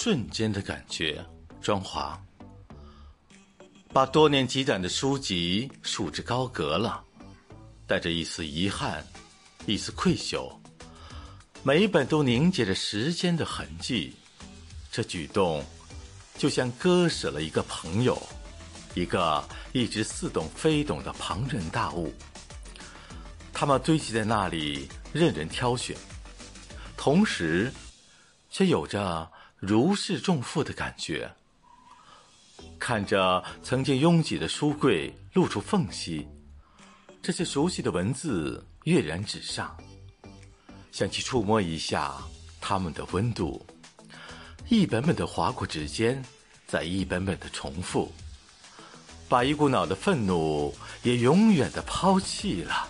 [0.00, 1.26] 瞬间的感觉，
[1.60, 2.16] 庄华
[3.92, 7.02] 把多年积攒的书籍束之高阁了，
[7.84, 9.04] 带着一丝遗憾，
[9.66, 10.56] 一丝愧疚，
[11.64, 14.14] 每一本都凝结着时间的痕迹。
[14.92, 15.64] 这举动，
[16.36, 18.16] 就像割舍了一个朋友，
[18.94, 22.14] 一个一直似懂非懂的庞然大物。
[23.52, 25.96] 他们堆积在那里，任人挑选，
[26.96, 27.72] 同时，
[28.48, 31.30] 却有着如释重负的感觉。
[32.78, 36.26] 看着曾经拥挤的书柜露出缝隙，
[37.20, 39.76] 这些熟悉的文字跃然纸上，
[40.92, 42.14] 想去触摸一下
[42.60, 43.64] 它们的温度。
[44.68, 46.22] 一本本的划过指尖，
[46.66, 48.12] 再一本本的重复，
[49.28, 52.88] 把一股脑的愤怒也永远的抛弃了。